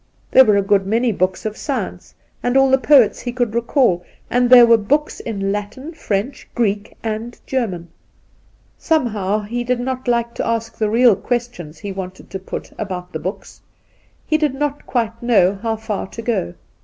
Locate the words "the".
2.71-2.79, 10.79-10.89, 13.13-13.19